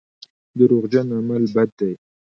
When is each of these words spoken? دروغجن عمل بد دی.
دروغجن 0.57 1.07
عمل 1.17 1.43
بد 1.55 1.69
دی. 1.77 1.91